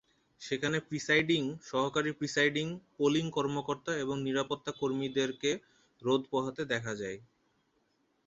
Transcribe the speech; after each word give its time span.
সেখানে 0.41 0.77
প্রিসাইডিং, 0.79 1.41
সহকারী 1.63 2.11
presiding, 2.11 2.67
polling 2.97 3.25
কর্মকর্তা 3.31 3.91
এবং 3.97 4.15
নিরাপত্তাকর্মীদেরকে 4.21 5.51
রোদ 6.01 6.21
পোহাতে 6.31 6.63
দেখা 6.73 6.93
যায়। 6.95 7.17